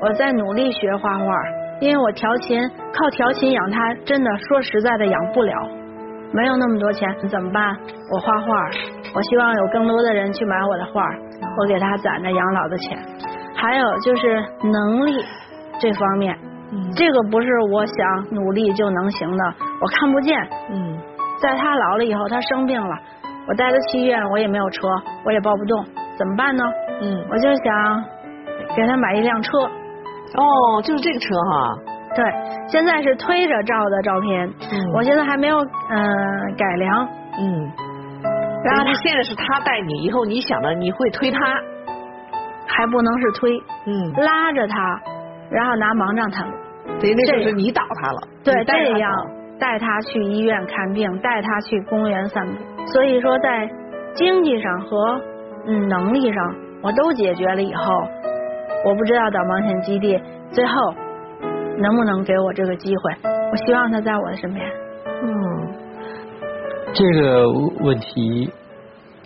[0.00, 1.26] 我在努力学画画，
[1.80, 2.58] 因为我调琴，
[2.94, 5.68] 靠调琴养它，真的说实在的养不了。
[6.34, 7.76] 没有那么多钱怎么办？
[8.10, 8.46] 我画画，
[9.14, 11.08] 我希望有更多的人去买我的画，
[11.58, 12.98] 我给他攒着养老的钱。
[13.54, 15.24] 还有就是能力
[15.78, 16.36] 这方面，
[16.96, 20.36] 这个不是我想努力就能行的，我看不见。
[20.70, 20.98] 嗯，
[21.40, 22.96] 在他老了以后，他生病了，
[23.46, 24.88] 我带他去医院，我也没有车，
[25.24, 25.84] 我也抱不动，
[26.18, 26.64] 怎么办呢？
[27.00, 28.04] 嗯，我就想
[28.76, 29.58] 给他买一辆车。
[29.60, 31.93] 哦，就是这个车哈。
[32.14, 32.24] 对，
[32.68, 34.48] 现在是推着照的照片，
[34.94, 37.04] 我现在还没有嗯改良，
[37.38, 37.72] 嗯，
[38.64, 41.40] 然后他现在是他带你，以后你想的你会推他，
[42.66, 45.00] 还不能是推，嗯，拉着他，
[45.50, 46.54] 然后拿盲杖探路，
[47.00, 49.10] 所以那就是你导他了，对，这样
[49.58, 53.68] 带他去医院看病，带他去公园散步，所以说在
[54.14, 55.20] 经济上和
[55.66, 57.84] 嗯能力上我都解决了以后，
[58.84, 60.22] 我不知道导盲犬基地
[60.52, 60.74] 最后。
[61.78, 63.30] 能不能给我这个机会？
[63.50, 64.66] 我希望他在我的身边。
[65.06, 65.30] 嗯，
[66.94, 68.50] 这个问题，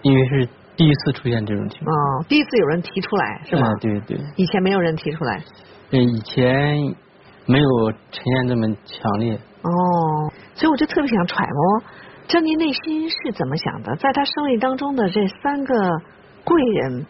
[0.02, 1.94] 因为是第一次出现这种情况。
[1.94, 3.68] 哦，第一次有人提出来是吗？
[3.80, 4.18] 对对。
[4.37, 5.42] 以前没有人提出来。
[5.90, 6.76] 嗯，以前
[7.46, 9.34] 没有呈现这么强烈。
[9.34, 9.70] 哦，
[10.54, 11.82] 所以我就特别想揣摩，
[12.26, 13.96] 珍妮内心是怎么想的？
[13.96, 15.74] 在他生命当中的这三个
[16.44, 17.06] 贵人。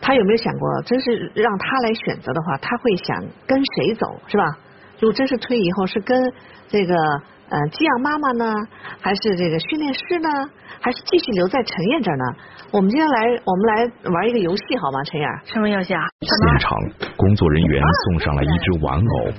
[0.00, 4.44] 他有没有想过，真是让他来选择的话，他会想跟谁走，是吧？
[4.98, 6.32] 如果真是退役以后，是跟
[6.68, 6.94] 这个
[7.48, 8.54] 呃寄养妈妈呢，
[9.00, 10.28] 还是这个训练师呢，
[10.80, 12.24] 还是继续留在陈燕这儿呢？
[12.72, 15.02] 我们今天来，我们来玩一个游戏，好吗？
[15.04, 16.02] 陈燕，什么游戏啊？
[16.20, 16.76] 现场
[17.16, 19.32] 工作人员送上了一只玩偶，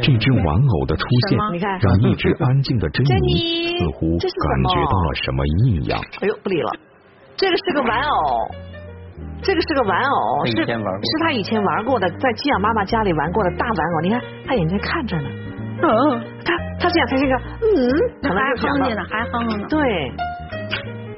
[0.00, 1.38] 这只玩偶的出现，
[1.80, 6.00] 让一直安静的珍妮似乎感觉到了什么异样。
[6.20, 6.70] 哎呦，不理了，
[7.36, 8.50] 这个是个玩偶。
[9.40, 10.64] 这个是个玩偶，是是
[11.22, 14.00] 他以前玩过的，在寄养妈妈家里玩过的大玩偶。
[14.02, 15.28] 你看，他眼睛看着呢。
[15.80, 15.86] 嗯，
[16.44, 17.70] 他他这样，他这个，嗯，
[18.34, 19.66] 还哼着呢，还哼着呢。
[19.70, 20.12] 对，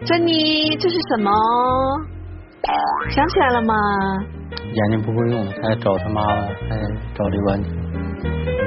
[0.05, 1.33] 珍妮，这是什么？
[3.09, 3.75] 想起来了吗？
[4.75, 6.77] 眼睛不会用，还找他妈妈，还
[7.15, 7.71] 找这玩具。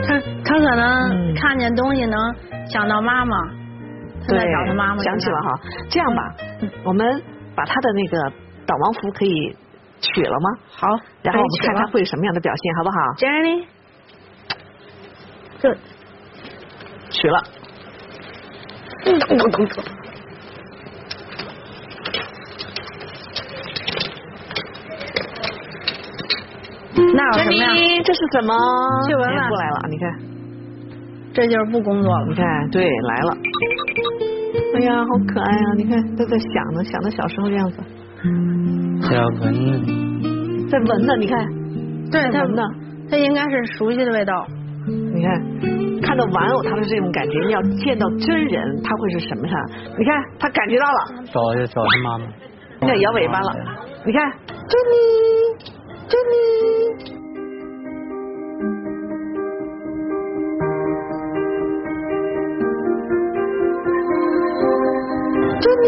[0.05, 2.19] 他他可能看见东西能
[2.65, 3.37] 想到妈妈，
[4.27, 5.03] 对，找他妈妈。
[5.03, 5.51] 想起了哈，
[5.89, 6.35] 这样吧，
[6.83, 7.21] 我们
[7.55, 8.33] 把他的那个。
[8.65, 9.55] 导盲服可以
[9.99, 10.49] 取了吗？
[10.69, 10.87] 好，
[11.21, 13.65] 然后我们看他会有什么样的表现，好不好？Jenny，
[15.59, 15.75] 这
[17.09, 17.43] 取了。
[19.05, 19.19] 那有
[27.39, 28.01] 什么呀？
[28.03, 28.53] 这是什么？
[29.07, 29.49] 去闻闻。
[29.49, 30.19] 过来了，你看。
[31.33, 32.25] 这就是不工作了。
[32.27, 33.37] 你看，对，来了。
[34.75, 35.73] 哎呀，好可爱啊！
[35.75, 37.77] 你看，都在想呢，想他小时候的样子。
[38.23, 38.29] 在
[39.41, 40.67] 闻呢。
[40.69, 41.45] 在闻呢，你看。
[42.09, 42.63] 对，他闻呢。
[43.09, 44.47] 他应该是熟悉的味道。
[44.87, 45.41] 你看，
[46.01, 49.55] 看到玩偶，他的这种感觉，你要见到真人，他会是什么样？
[49.99, 51.23] 你看，他感觉到了。
[51.31, 52.25] 找一找他妈妈。
[52.87, 53.53] 在摇尾巴了。
[54.05, 54.31] 你看，
[54.69, 54.95] 珍妮，
[56.07, 56.33] 珍妮。
[65.61, 65.87] 珍妮，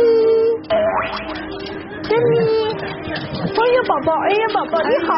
[2.16, 2.38] 珍妮，
[3.42, 5.14] 哎呀，宝宝，哎呀，宝宝，你好，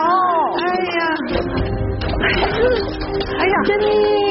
[0.58, 0.66] 哎
[0.98, 1.00] 呀，
[3.38, 4.27] 哎呀，珍妮。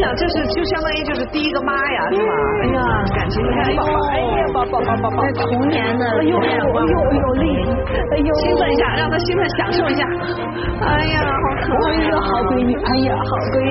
[0.00, 2.32] 想这是就相当于就是第一个妈呀是吧？
[2.62, 2.80] 哎呀，
[3.14, 6.84] 感情你看宝宝，哎呀宝宝宝宝宝，童年的哎呦哎呦哎
[7.16, 7.44] 呦力，
[8.12, 10.04] 哎呦兴奋一下，让他兴奋享受一下。
[10.86, 13.70] 哎呀好可爱呀，好闺女，哎呀好闺女。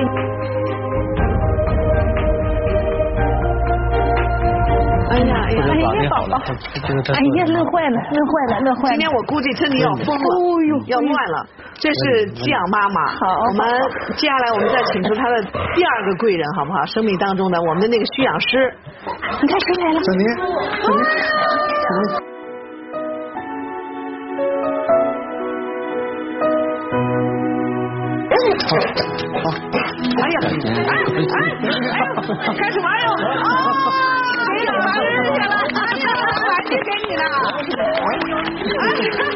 [5.10, 6.38] 哎呀哎呀，哎呀宝宝，
[7.12, 8.94] 哎呀乐坏了乐坏了乐坏了。
[8.94, 10.24] 今天我估计真的要疯了，
[10.86, 11.46] 要乱了。
[11.80, 13.66] 这是寄养妈妈，好，我们
[14.14, 15.40] 接下来我们再请出他的
[15.74, 16.84] 第二个贵人，好不好？
[16.84, 18.70] 生命当中的我们的那个需养师，
[19.40, 19.98] 你看谁来了？
[19.98, 20.24] 珍妮，
[20.84, 21.00] 珍妮，
[28.68, 28.76] 好，
[29.40, 29.48] 好，
[30.20, 30.36] 哎呀，
[30.86, 31.40] 哎哎
[31.96, 31.98] 哎，
[32.58, 33.08] 开始玩哟！
[33.16, 33.48] 啊，
[34.52, 35.00] 给你玩儿去
[35.40, 35.48] 了，
[35.80, 36.04] 哎呀，
[36.46, 37.24] 玩具给你了，
[38.76, 39.29] 哎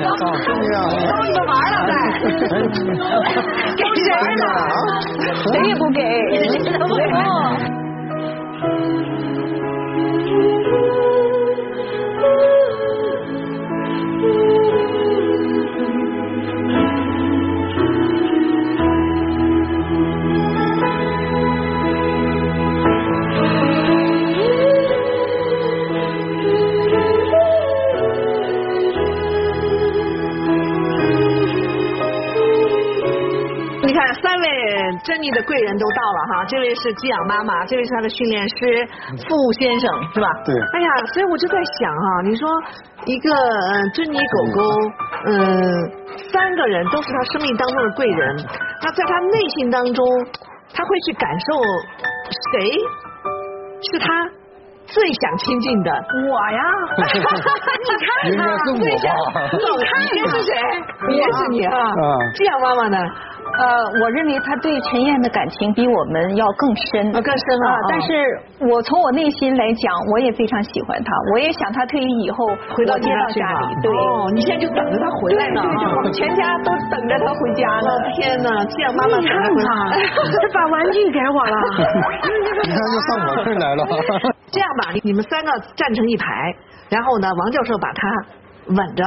[0.00, 1.92] 逗你们玩了呗，
[3.76, 4.44] 给谁呢？
[5.52, 5.98] 谁也不给，
[6.78, 7.00] 不给。
[35.22, 38.84] 珍妮的贵人都到了哈，这位是寄养妈妈，这位是她的训练师
[39.28, 40.26] 傅先生，是吧？
[40.44, 40.52] 对。
[40.74, 42.48] 哎呀，所以我就在想哈，你说
[43.06, 44.60] 一个嗯珍妮狗狗，
[45.26, 45.38] 嗯
[46.32, 48.36] 三个人都是他生命当中的贵人，
[48.82, 50.04] 那在他内心当中，
[50.74, 51.54] 他会去感受
[52.50, 52.82] 谁
[53.92, 54.28] 是他
[54.92, 55.90] 最想亲近的？
[56.28, 56.60] 我呀，
[58.28, 59.14] 你看他，最想，
[59.52, 60.52] 你看你是谁？
[61.16, 61.72] 也是你啊，
[62.34, 62.98] 这样妈妈呢？
[63.52, 63.66] 呃，
[64.00, 67.68] 我认为他对陈燕的感情比我们要更深，啊，更深了。
[67.88, 73.66] 但是我从我内心来讲，我也非常喜欢他，我也想他退役以后回到街道家里。
[73.82, 75.60] 对，哦，你现在就等着他回来呢，
[76.14, 77.88] 全家都等着他回家呢。
[78.16, 79.68] 天哪，这样妈妈你看他，
[80.40, 81.56] 他 把玩具给我了。
[82.64, 83.84] 你看，就上我这儿来了。
[84.52, 86.54] 这样吧，你们三个站成一排，
[86.90, 88.08] 然后呢，王教授把他
[88.66, 89.02] 稳着，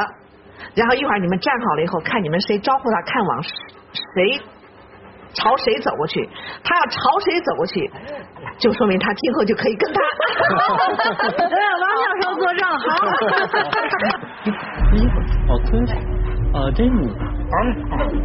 [0.74, 3.44] 然后一会儿你们站好了以后，看你们谁招呼他看往。
[3.44, 4.42] 谁
[5.34, 6.28] 朝谁走过去，
[6.64, 7.92] 他要朝谁走过去，
[8.58, 10.02] 就说明他今后就可以跟他。
[11.80, 12.86] 王教授作证，好。
[15.54, 15.94] 哦，真是，
[16.54, 17.35] 哦，真是。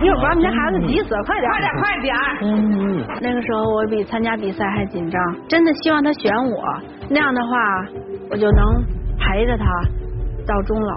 [0.00, 2.14] 一会儿把我们家孩子急死了，快点，快点，快点。
[2.42, 3.04] 嗯。
[3.20, 6.62] 那个时候我比参加比赛还紧张，真的希望他选我，
[7.09, 7.87] 那样的话
[8.30, 8.83] 我就能
[9.18, 9.64] 陪着他
[10.46, 10.96] 到终老。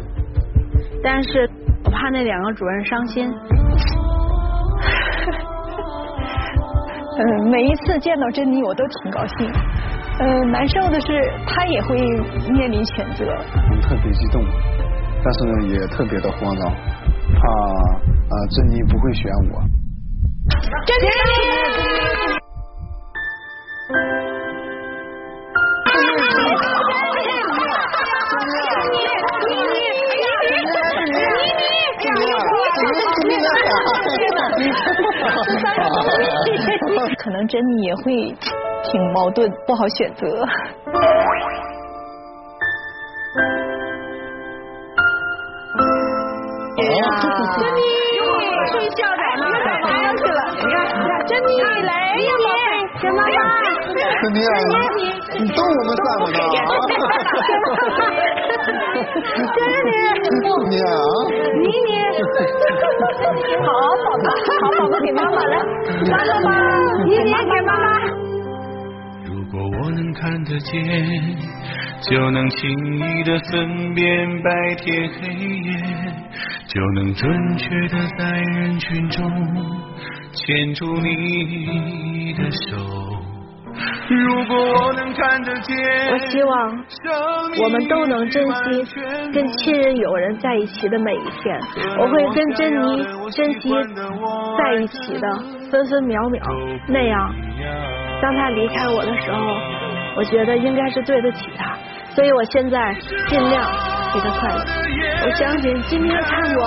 [1.03, 1.49] 但是
[1.85, 3.29] 我怕那两个主任伤心。
[7.15, 9.51] 嗯，每一次见到珍妮，我都挺高兴。
[10.19, 11.07] 嗯，难受的是，
[11.45, 11.95] 他也会
[12.51, 13.25] 面临选择。
[13.81, 14.43] 特别激动，
[15.23, 16.71] 但是呢，也特别的慌张，
[17.35, 17.41] 怕
[18.33, 19.61] 啊，珍妮不会选我。
[20.87, 21.07] 珍妮。
[37.19, 38.35] 可能珍妮也会
[38.83, 40.45] 挺矛盾，不好选择。
[54.23, 54.47] 珍妮啊，
[55.37, 56.37] 你逗我们三个呢？
[59.53, 59.91] 珍妮，
[60.23, 60.25] 珍
[60.71, 60.87] 妮啊，
[61.59, 61.91] 妮妮，
[63.59, 63.67] 好
[63.99, 64.47] 宝宝，好
[64.79, 65.53] 宝宝，给妈妈来，
[66.09, 66.47] 妈妈吧，
[67.03, 67.85] 妮妮给妈妈。
[69.25, 70.71] 如果我能看得见。
[72.05, 75.71] 就能轻易的分辨白天黑夜，
[76.67, 79.25] 就能准确的在人群中
[80.33, 83.02] 牵住你的手。
[84.09, 85.75] 如果我能看得见，
[86.11, 86.85] 我希望
[87.63, 88.85] 我们都能珍惜
[89.33, 91.59] 跟亲人友人在一起的每一天。
[91.97, 93.69] 我会跟珍妮珍惜
[94.57, 95.27] 在一起的
[95.71, 96.41] 分分秒秒，
[96.89, 97.33] 那样
[98.21, 99.37] 当他离开我的时候，
[100.17, 101.77] 我觉得应该是对得起他。
[102.13, 102.95] 所以我现在
[103.27, 103.63] 尽量
[104.13, 104.59] 给他快乐。
[105.25, 106.57] 我相信今天看过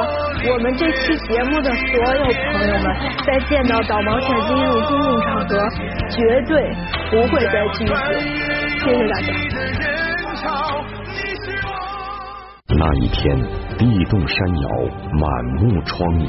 [0.51, 2.87] 我们这期节目的所有朋友们，
[3.27, 5.51] 在见到导盲犬进入公共场合，
[6.11, 6.17] 绝
[6.49, 6.51] 对
[7.11, 7.93] 不会再拒绝。
[8.81, 9.27] 谢谢大家。
[12.79, 13.37] 那一天，
[13.79, 14.69] 地动山摇，
[15.13, 15.23] 满
[15.61, 16.25] 目疮痍。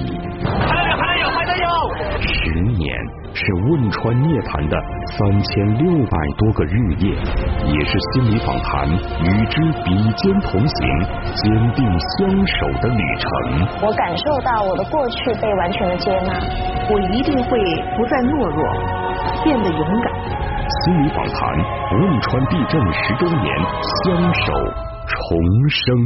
[0.46, 1.66] 还有还有还有
[2.22, 2.77] 十年
[3.48, 4.76] 是汶川涅槃的
[5.08, 5.48] 三千
[5.80, 7.16] 六百多个日夜，
[7.64, 8.84] 也是心理访谈
[9.24, 10.76] 与之比肩同行、
[11.32, 13.32] 坚定相守的旅程。
[13.88, 16.36] 我感受到我的过去被完全的接纳，
[16.92, 17.56] 我一定会
[17.96, 18.60] 不再懦弱，
[19.46, 20.12] 变得勇敢。
[20.84, 23.48] 心理访谈：汶川地震十周年，
[24.04, 24.52] 相守
[25.08, 25.40] 重
[25.72, 25.96] 生。